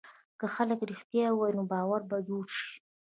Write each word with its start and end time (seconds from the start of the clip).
که 0.39 0.45
خلک 0.55 0.79
رښتیا 0.91 1.27
ووایي، 1.31 1.53
نو 1.57 1.63
باور 1.71 2.01
به 2.09 2.17
جوړ 2.27 2.45
شي. 2.57 2.71